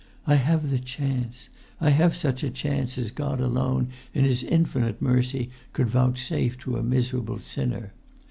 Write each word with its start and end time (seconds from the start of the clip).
I 0.25 0.33
have 0.33 0.71
the 0.71 0.79
chance! 0.79 1.49
I 1.79 1.91
have 1.91 2.15
such 2.15 2.43
a 2.43 2.49
chance 2.49 2.97
as 2.97 3.11
God 3.11 3.39
alone 3.39 3.89
in 4.15 4.25
His 4.25 4.41
infinite 4.41 4.99
mercy 4.99 5.51
could 5.73 5.91
vouchsafe 5.91 6.57
to 6.61 6.77
a 6.77 6.81
miserable 6.81 7.37
sinner. 7.37 7.93